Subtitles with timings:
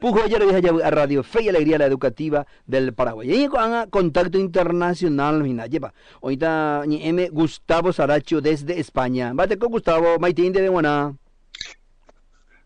[0.00, 0.42] Pujo ayer
[0.82, 3.44] a Radio Fe y Alegría la Educativa del Paraguay.
[3.44, 5.92] Y con contacto internacional, lleva.
[6.22, 7.28] Ahorita M.
[7.28, 9.32] Gustavo Saracho desde España.
[9.34, 11.14] Bate con Gustavo, Maitín de Buena.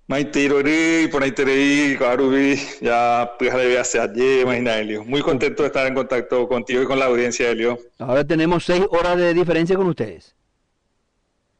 [0.06, 5.03] Maitirori, por ahí te Garubi, ya pues hace ayer, imagina Elio.
[5.03, 7.79] Muy contento de estar en contacto contigo y con la audiencia, Elio.
[7.98, 10.37] Ahora tenemos seis horas de diferencia con ustedes.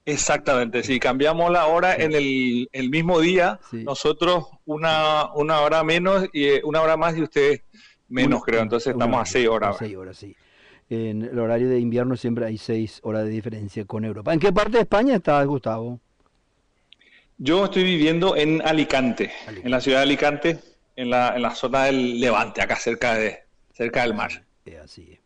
[0.07, 6.29] Exactamente, si cambiamos la hora en el, el mismo día, nosotros una, una hora menos
[6.32, 7.62] y eh, una hora más y ustedes
[8.09, 8.61] menos, creo.
[8.61, 9.76] Entonces estamos a seis horas.
[9.79, 10.36] seis horas, sí.
[10.90, 14.35] En el horario de invierno siempre hay seis horas de diferencia con Europa.
[14.35, 15.98] ¿En qué parte de España estás, Gustavo?
[17.39, 20.59] Yo estoy viviendo en Alicante, en la ciudad de Alicante,
[20.96, 23.39] en la, en la zona del Levante, acá cerca, de,
[23.73, 24.45] cerca del mar.
[24.82, 25.18] Así es.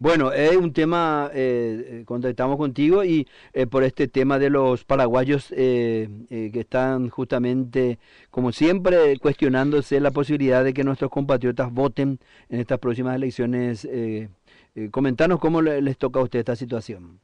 [0.00, 4.82] Bueno, es un tema, eh, eh, contactamos contigo y eh, por este tema de los
[4.82, 7.98] paraguayos que están justamente,
[8.30, 12.18] como siempre, cuestionándose la posibilidad de que nuestros compatriotas voten
[12.48, 13.86] en estas próximas elecciones.
[14.90, 17.20] comentanos cómo les toca a usted esta situación.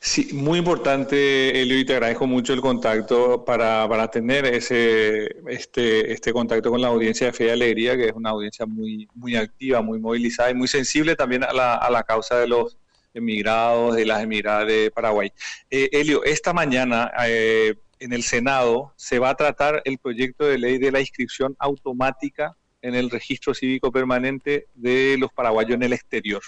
[0.00, 6.12] Sí, muy importante, Elio, y te agradezco mucho el contacto para, para tener ese, este,
[6.12, 9.36] este contacto con la audiencia de Fe y Alegría, que es una audiencia muy, muy
[9.36, 12.76] activa, muy movilizada y muy sensible también a la, a la causa de los
[13.14, 15.32] emigrados, de las emigradas de Paraguay.
[15.70, 20.58] Eh, Elio, esta mañana eh, en el Senado se va a tratar el proyecto de
[20.58, 25.94] ley de la inscripción automática en el registro cívico permanente de los paraguayos en el
[25.94, 26.42] exterior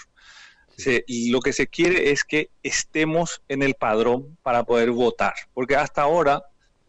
[1.31, 6.03] lo que se quiere es que estemos en el padrón para poder votar, porque hasta
[6.03, 6.43] ahora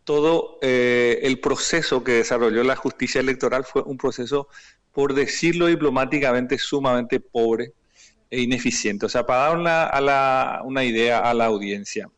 [0.05, 4.49] todo eh, el proceso que desarrolló la justicia electoral fue un proceso,
[4.93, 7.75] por decirlo diplomáticamente, sumamente pobre
[8.29, 9.07] e ineficiente.
[9.07, 12.09] O sea, para dar una, idea a la audiencia,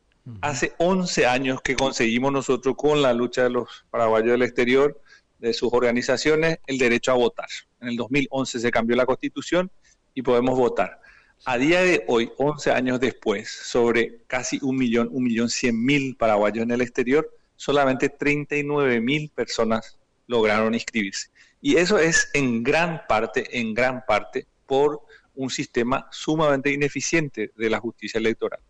[0.40, 4.98] hace 11 años que conseguimos nosotros con la lucha de los paraguayos del exterior,
[5.38, 7.48] de sus organizaciones, el derecho a votar.
[7.80, 9.70] En el 2011 se cambió la constitución
[10.14, 11.01] y podemos votar.
[11.44, 16.16] A día de hoy, 11 años después, sobre casi un millón, un millón cien mil
[16.16, 21.30] paraguayos en el exterior, solamente 39 mil personas lograron inscribirse.
[21.60, 25.02] Y eso es en gran parte, en gran parte, por
[25.34, 28.60] un sistema sumamente ineficiente de la justicia electoral.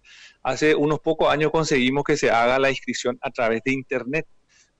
[0.42, 4.26] Hace unos pocos años conseguimos que se haga la inscripción a través de Internet,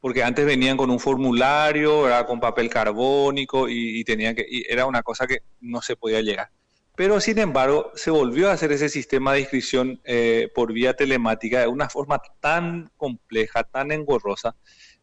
[0.01, 4.87] porque antes venían con un formulario, era con papel carbónico y, tenían que, y era
[4.87, 6.49] una cosa que no se podía llegar.
[6.95, 11.61] Pero sin embargo, se volvió a hacer ese sistema de inscripción eh, por vía telemática
[11.61, 14.55] de una forma tan compleja, tan engorrosa,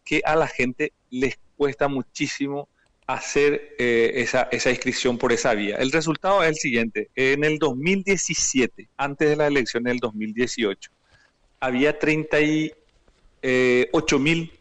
[0.03, 2.69] que a la gente les cuesta muchísimo
[3.07, 5.77] hacer eh, esa, inscripción por esa vía.
[5.77, 7.09] El resultado es el siguiente.
[7.15, 10.91] En el 2017, antes de la elección del 2018,
[11.59, 12.75] había 38
[13.41, 13.89] eh,
[14.19, 14.53] mil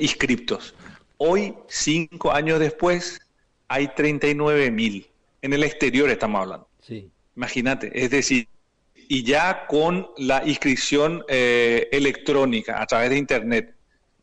[0.00, 0.74] inscriptos.
[1.18, 3.20] Hoy, cinco años después,
[3.68, 5.06] hay 39 mil.
[5.46, 6.68] En el exterior estamos hablando.
[6.82, 7.08] Sí.
[7.36, 8.48] Imagínate, es decir,
[8.94, 13.72] y ya con la inscripción eh, electrónica a través de internet.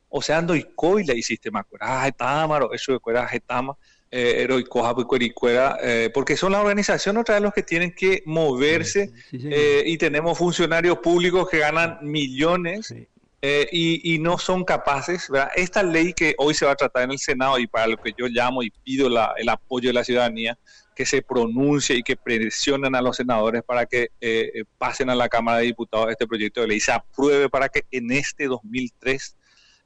[0.09, 3.78] O sea, ando y coila y sistema cuera, tamaro, eso de cuera, tama,
[4.11, 9.97] eh, eh, porque son las organizaciones otra vez los que tienen que moverse eh, y
[9.97, 12.94] tenemos funcionarios públicos que ganan millones
[13.41, 15.51] y, y, no son capaces, ¿verdad?
[15.55, 18.13] Esta ley que hoy se va a tratar en el Senado y para lo que
[18.17, 20.57] yo llamo y pido la, el apoyo de la ciudadanía,
[20.94, 25.16] que se pronuncie y que presionen a los senadores para que eh, eh, pasen a
[25.16, 29.36] la Cámara de Diputados este proyecto de ley, se apruebe para que en este 2003,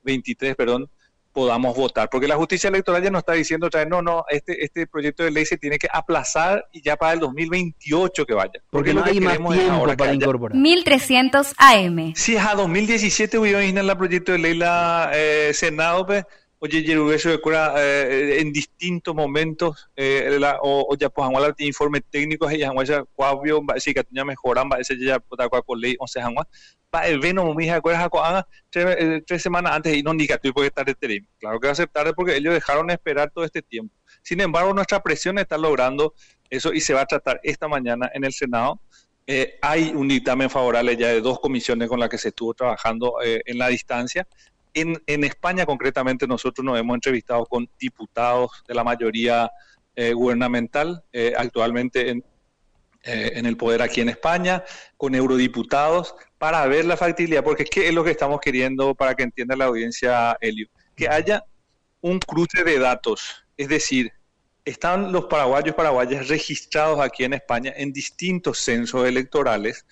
[0.03, 0.90] 23, perdón,
[1.38, 2.09] podamos votar.
[2.09, 5.23] Porque la justicia electoral ya nos está diciendo otra vez, no, no, este, este proyecto
[5.23, 8.59] de ley se tiene que aplazar y ya para el 2028 que vaya.
[8.72, 10.57] Porque, no hay más tiempo para incorporar.
[10.57, 12.16] 1300 AM.
[12.16, 16.25] Si es a 2017 hubiera el proyecto de ley la eh, Senado, pues
[16.59, 21.53] oye eso de cura eh, en distintos momentos eh, la, o, o ya pues han
[21.57, 25.62] de informe técnico ya han ya cuavio decir que tenía mejoran ese ya puta cua
[25.62, 26.47] con ley 11 han va
[27.06, 30.90] el veno mi hija haga tres, tres semanas antes y no ni que puedes estar
[30.90, 33.93] este claro que va a ser tarde porque ellos dejaron esperar todo este tiempo.
[34.23, 36.14] Sin embargo nuestra presión está logrando
[36.49, 38.81] eso y se va a tratar esta mañana en el Senado.
[39.26, 43.16] Eh, hay un dictamen favorable ya de dos comisiones con las que se estuvo trabajando
[43.23, 44.26] eh, en la distancia
[44.82, 49.50] en, España concretamente nosotros nos hemos entrevistado con diputados de la mayoría
[49.96, 52.24] eh, gubernamental, eh, actualmente en,
[53.03, 54.64] eh, en, el poder aquí en España,
[54.97, 59.24] con eurodiputados, para ver la factibilidad, porque ¿qué es lo que estamos queriendo para que
[59.24, 60.68] entienda la audiencia, Elio?
[60.96, 61.44] Que haya
[62.02, 64.12] un cruce de datos, es decir,
[64.66, 69.85] están los paraguayos paraguayas registrados aquí en España en distintos censos electorales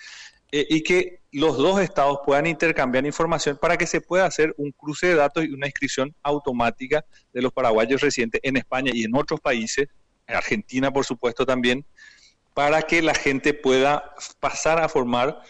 [0.51, 4.71] eh, y que los dos estados puedan intercambiar información para que se pueda hacer un
[4.71, 7.03] cruce de datos y una inscripción automática
[7.33, 9.88] de los paraguayos residentes en España y en otros países,
[10.27, 11.86] en Argentina por supuesto también,
[12.53, 15.42] para que la gente pueda pasar a formar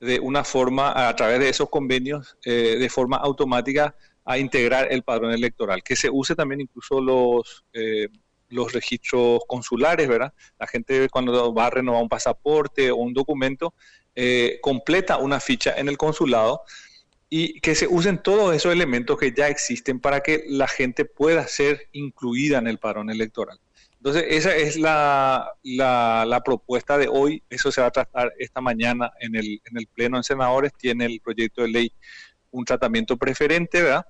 [0.00, 3.94] de una forma, a través de esos convenios, eh, de forma automática,
[4.24, 8.08] a integrar el padrón electoral, que se use también incluso los, eh,
[8.52, 10.32] los registros consulares, ¿verdad?
[10.58, 13.74] La gente cuando va a renovar un pasaporte o un documento,
[14.14, 16.62] eh, completa una ficha en el consulado
[17.28, 21.46] y que se usen todos esos elementos que ya existen para que la gente pueda
[21.46, 23.58] ser incluida en el padrón electoral.
[23.96, 27.42] Entonces, esa es la, la, propuesta de hoy.
[27.48, 30.72] Eso se va a tratar esta mañana en el, en el Pleno de Senadores.
[30.76, 31.92] Tiene el proyecto de ley
[32.50, 34.04] un tratamiento preferente, ¿verdad?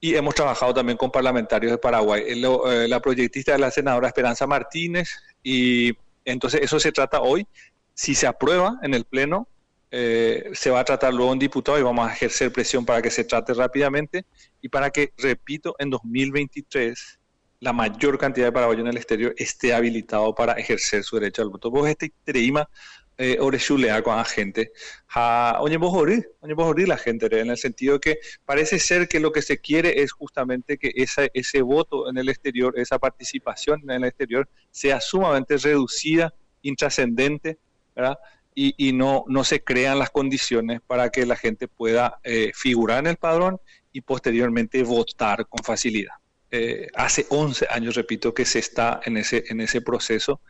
[0.00, 2.22] Y hemos trabajado también con parlamentarios de Paraguay.
[2.26, 5.10] Eh, la proyectista es la senadora Esperanza Martínez.
[5.42, 5.92] Y
[6.24, 7.46] entonces, eso se trata hoy.
[7.94, 9.48] Si se aprueba en el Pleno,
[9.90, 13.10] eh, se va a tratar luego en diputado y vamos a ejercer presión para que
[13.10, 14.24] se trate rápidamente
[14.60, 17.18] y para que, repito, en 2023
[17.60, 21.48] la mayor cantidad de paraguayos en el exterior esté habilitado para ejercer su derecho al
[21.48, 21.70] voto.
[21.70, 22.68] Vos este treima
[23.18, 24.72] eh, ore chulea con la gente.
[25.58, 29.18] oye, vos orir, oye, vos orir la gente, en el sentido que parece ser que
[29.18, 33.82] lo que se quiere es justamente que esa, ese voto en el exterior, esa participación
[33.82, 36.32] en el exterior, sea sumamente reducida,
[36.62, 37.58] intrascendente,
[37.96, 38.18] ¿verdad?
[38.54, 43.00] Y, y, no, no se crean las condiciones para que la gente pueda eh, figurar
[43.00, 43.60] en el padrón
[43.92, 46.14] y posteriormente votar con facilidad.
[46.50, 50.40] Eh, hace 11 años, repito, que se está en ese, en ese proceso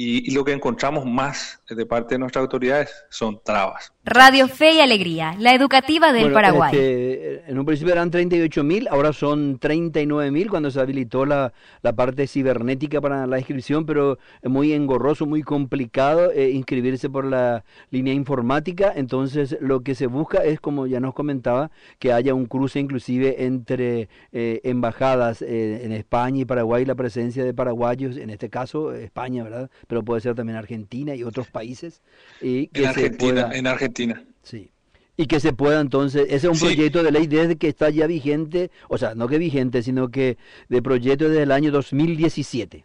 [0.00, 3.92] y, lo que encontramos más de parte de nuestras autoridades son trabas.
[4.08, 6.70] Radio Fe y Alegría, la educativa del Paraguay.
[6.74, 11.52] Este, en un principio eran 38 mil, ahora son 39 mil cuando se habilitó la,
[11.82, 17.24] la, parte cibernética para la inscripción, pero es muy engorroso, muy complicado eh, inscribirse por
[17.24, 18.92] la línea informática.
[18.94, 23.44] Entonces lo que se busca es, como ya nos comentaba, que haya un cruce inclusive
[23.44, 28.92] entre eh, embajadas eh, en España y Paraguay, la presencia de paraguayos, en este caso
[28.92, 29.70] España, ¿verdad?
[29.86, 32.02] pero puede ser también Argentina y otros países.
[32.40, 33.97] Y que en, Argentina, en Argentina.
[34.42, 34.70] Sí.
[35.16, 38.06] Y que se pueda entonces, ese es un proyecto de ley desde que está ya
[38.06, 42.84] vigente, o sea, no que vigente, sino que de proyecto desde el año 2017.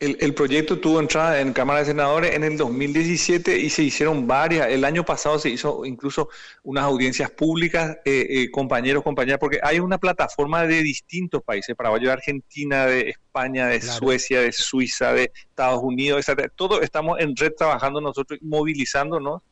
[0.00, 4.68] El, proyecto tuvo entrada en Cámara de Senadores en el 2017 y se hicieron varias.
[4.68, 6.30] El año pasado se hizo incluso
[6.62, 12.02] unas audiencias públicas, eh, eh, compañeros, compañeras, porque hay una plataforma de distintos países, Paraguay,
[12.02, 16.50] de Argentina, de España, de Suecia, de Suiza, de Estados Unidos, etc.
[16.56, 19.42] Todos estamos en red trabajando nosotros, movilizándonos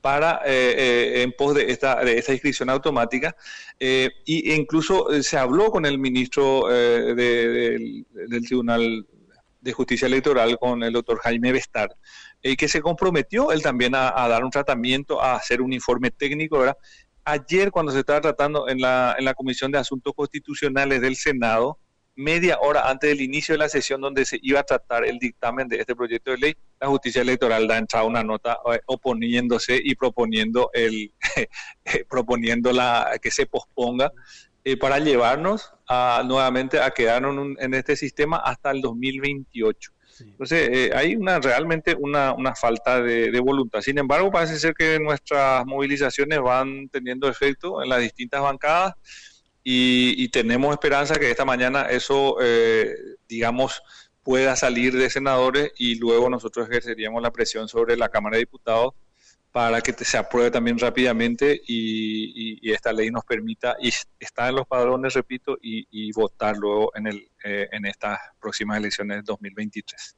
[0.00, 3.36] para eh, en pos de esta, de esta inscripción automática
[3.78, 8.06] e incluso se habló con el ministro del
[8.46, 9.04] Tribunal
[9.60, 11.94] de Justicia Electoral con el doctor Jaime Bestar,
[12.42, 16.58] eh, que se comprometió él también a, dar un tratamiento, a hacer un informe técnico.
[16.58, 16.76] ¿verdad?
[17.24, 21.78] Ayer, cuando se estaba tratando en la, en la Comisión de Asuntos Constitucionales del Senado,
[22.18, 25.68] media hora antes del inicio de la sesión donde se iba a tratar el dictamen
[25.68, 29.94] de este proyecto de ley, la justicia electoral da entrada una nota eh, oponiéndose y
[29.94, 31.12] proponiendo el
[32.10, 34.10] proponiendo la que se posponga
[34.68, 39.92] eh, para llevarnos a, nuevamente a quedarnos en, este sistema hasta el 2028.
[40.20, 43.80] Entonces, eh, hay una realmente una, una falta de, voluntad.
[43.80, 48.92] Sin embargo, parece ser que nuestras movilizaciones van teniendo efecto en las distintas bancadas
[49.64, 52.94] y, tenemos esperanza que esta mañana eso, eh,
[53.26, 53.80] digamos,
[54.22, 58.92] pueda salir de senadores y luego nosotros ejerceríamos la presión sobre la Cámara de Diputados
[59.52, 63.88] para que se apruebe también rápidamente y, esta ley nos permita y
[64.20, 69.18] estar en los padrones, repito, y, votar luego en, el, eh, en estas próximas elecciones
[69.18, 70.17] de 2023.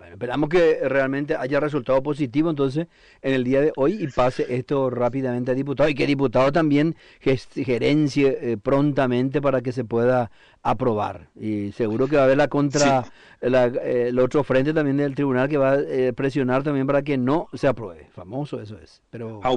[0.00, 2.86] Bueno, esperamos que realmente haya resultado positivo entonces
[3.20, 6.50] en el día de hoy y pase esto rápidamente a diputado y que el diputado
[6.52, 10.30] también gerencie eh, prontamente para que se pueda
[10.62, 11.28] aprobar.
[11.38, 13.04] Y seguro que va a haber la contra,
[13.42, 17.18] eh, el otro frente también del tribunal que va a eh, presionar también para que
[17.18, 18.08] no se apruebe.
[18.14, 19.02] Famoso eso es.
[19.10, 19.40] Pero...
[19.42, 19.50] A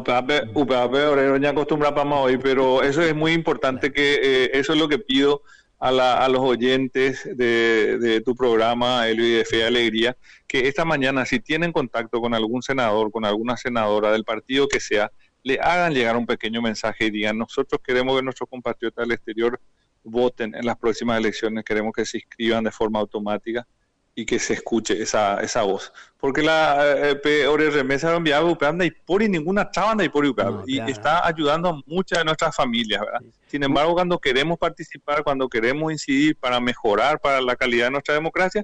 [2.19, 5.41] hoy, pero eso es muy importante que eso es lo que pido
[5.83, 10.15] a, los oyentes de, tu programa, y de Alegría,
[10.47, 14.79] que esta mañana, si tienen contacto con algún senador, con alguna senadora del partido que
[14.79, 15.11] sea,
[15.43, 19.59] le hagan llegar un pequeño mensaje y digan, nosotros queremos que nuestros compatriotas del exterior
[20.03, 23.67] voten en las próximas elecciones, queremos que se inscriban de forma automática
[24.15, 25.91] y que se escuche esa, esa voz.
[26.20, 30.25] Porque la eh, peor remesa enviada a y por ninguna traba y por
[30.67, 33.22] y está ayudando a muchas de nuestras familias, ¿verdad?
[33.48, 38.13] Sin embargo, cuando queremos participar, cuando queremos incidir para mejorar para la calidad de nuestra
[38.13, 38.63] democracia,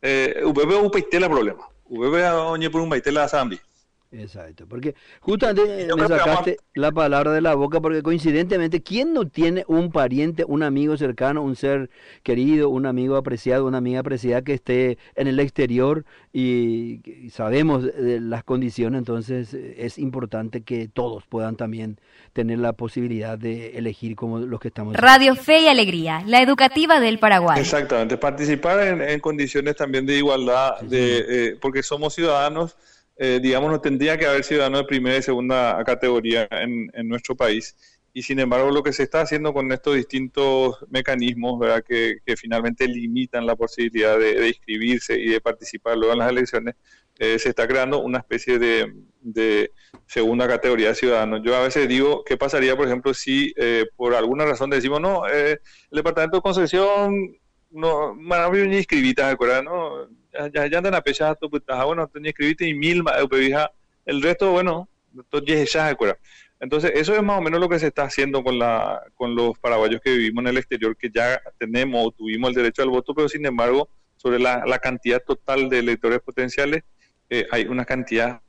[0.00, 1.68] eh, UPP UPIT la problema.
[1.84, 3.60] UPP oñe por un baitela zambi.
[4.16, 9.64] Exacto, porque justamente me sacaste la palabra de la boca, porque coincidentemente, ¿quién no tiene
[9.66, 11.90] un pariente, un amigo cercano, un ser
[12.22, 18.20] querido, un amigo apreciado, una amiga apreciada que esté en el exterior y, sabemos de
[18.20, 21.98] las condiciones, entonces es importante que todos puedan también
[22.32, 24.94] tener la posibilidad de elegir como los que estamos.
[24.96, 27.60] Radio Fe y Alegría, la educativa del Paraguay.
[27.60, 32.76] Exactamente, participar en, condiciones también de igualdad, de, eh, porque somos ciudadanos
[33.16, 37.76] eh, digamos, no tendría que haber ciudadanos de primera y segunda categoría en, nuestro país.
[38.12, 41.84] Y sin embargo, lo que se está haciendo con estos distintos mecanismos, ¿verdad?
[41.84, 46.74] Que, finalmente limitan la posibilidad de, inscribirse y de participar luego en las elecciones,
[47.18, 49.70] eh, se está creando una especie de,
[50.06, 51.40] segunda categoría de ciudadanos.
[51.44, 55.26] Yo a veces digo, ¿qué pasaría, por ejemplo, si eh, por alguna razón decimos, no,
[55.26, 55.58] el
[55.90, 57.38] Departamento de Concepción
[57.74, 59.64] no, bueno, ni inscribitas, ¿verdad?
[59.64, 60.08] No,
[60.52, 63.02] ya, ya andan a pesar, pues, bueno, tenía escribiste y mil,
[64.06, 65.76] el resto, bueno, entonces
[66.60, 69.58] Entonces, eso es más o menos lo que se está haciendo con, la, con los
[69.58, 73.14] paraguayos que vivimos en el exterior, que ya tenemos o tuvimos el derecho al voto,
[73.14, 76.82] pero sin embargo, sobre la, la cantidad total de electores potenciales,
[77.30, 78.40] eh, hay una cantidad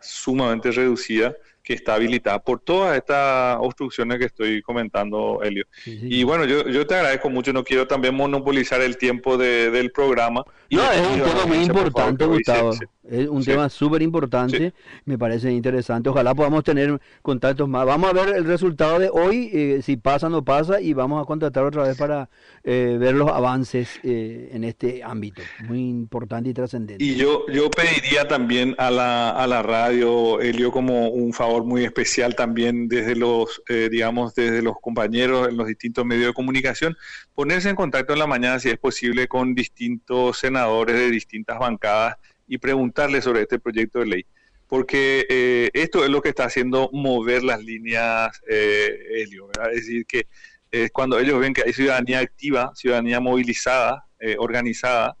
[0.00, 5.64] sumamente reducida que está habilitada por todas estas obstrucciones que estoy comentando, Elio.
[5.84, 9.90] Y bueno, yo, yo te agradezco mucho, no quiero también monopolizar el tiempo de, del
[9.92, 10.42] programa.
[10.70, 12.72] No, es un tema muy importante, Gustavo.
[13.10, 14.72] Es un tema súper importante,
[15.04, 16.08] me parece interesante.
[16.08, 17.84] Ojalá podamos tener contactos más.
[17.84, 21.20] Vamos a ver el resultado de hoy, eh, si pasa o no pasa, y vamos
[21.20, 22.30] a contratar otra vez para
[22.62, 25.42] eh, ver los avances eh, en este ámbito.
[25.66, 27.02] Muy importante y trascendente.
[27.02, 31.84] Y yo, yo pediría también a la, a la radio, Elio, como un favor muy
[31.84, 36.96] especial también desde los, digamos, desde los compañeros en los distintos medios de comunicación,
[37.34, 42.16] ponerse en contacto en la mañana, si es posible, con distintos senadores de distintas bancadas
[42.50, 44.26] y preguntarle sobre este proyecto de ley.
[44.66, 49.48] Porque eh, esto es lo que está haciendo mover las líneas, eh, Helio.
[49.72, 50.26] Es decir, que
[50.70, 55.16] es cuando ellos ven que hay ciudadanía activa, ciudadanía movilizada, eh, organizada,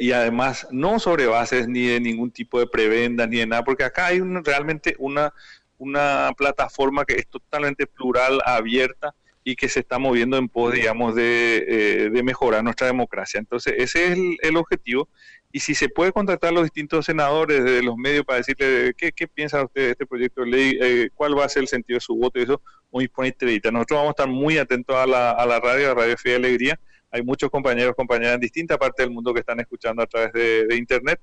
[0.00, 3.84] y además no sobre bases ni de ningún tipo de prebenda ni de nada, porque
[3.84, 5.34] acá hay realmente una,
[5.78, 9.14] una plataforma que es totalmente plural, abierta,
[9.44, 13.38] y que se está moviendo en pos, digamos, de, de mejorar nuestra democracia.
[13.38, 15.08] Entonces, ese es el, objetivo
[15.52, 19.12] y si se puede contactar a los distintos senadores de los medios para decirle qué,
[19.12, 21.98] qué piensa usted de este proyecto de ley, eh, cuál va a ser el sentido
[21.98, 23.70] de su voto y eso, muy estrellita.
[23.70, 26.34] Nosotros vamos a estar muy atentos a la, a la radio, a Radio Fe y
[26.34, 26.80] Alegría.
[27.10, 30.74] Hay muchos compañeros, compañeras en distintas partes del mundo que están escuchando a través de,
[30.76, 31.20] Internet.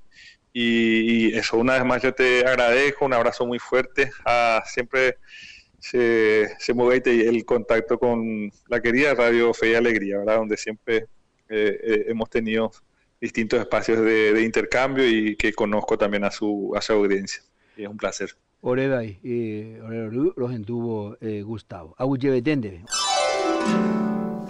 [0.53, 4.12] Y, eso, una vez más, yo te agradezco, un abrazo muy fuerte.
[4.25, 5.17] a siempre
[5.79, 10.38] se, se mueve el contacto con la querida Radio Fe y Alegría, ¿verdad?
[10.38, 11.08] Donde siempre
[11.50, 12.72] eh, eh, hemos tenido
[13.20, 17.41] distintos espacios de, intercambio y que conozco también a su, a su audiencia.
[17.77, 18.36] Y es un placer.
[18.62, 19.20] Oreday,
[20.36, 21.96] los entuvo eh, Gustavo.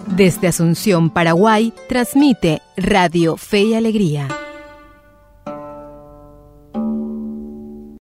[0.07, 4.40] Desde Asunción, Paraguay, transmite Radio Fe y Alegría